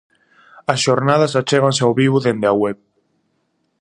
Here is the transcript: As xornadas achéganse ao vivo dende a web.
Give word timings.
As 0.71 0.79
xornadas 0.85 1.33
achéganse 1.41 1.81
ao 1.83 1.93
vivo 2.01 2.17
dende 2.25 2.47
a 2.51 2.55
web. 2.63 2.77